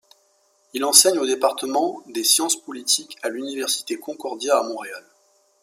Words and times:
Il 0.73 0.83
enseigne 0.83 1.19
au 1.19 1.27
département 1.27 2.01
des 2.07 2.23
sciences 2.23 2.59
politiques 2.59 3.17
à 3.21 3.29
l'université 3.29 3.99
Concordia 3.99 4.57
à 4.57 4.63
Montréal. 4.63 5.05